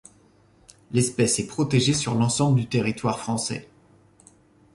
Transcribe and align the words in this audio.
L'espèce 0.93 1.37
est 1.37 1.45
protégée 1.45 1.93
sur 1.93 2.15
l'ensemble 2.15 2.59
du 2.59 2.65
territoire 2.65 3.19
français. 3.19 3.69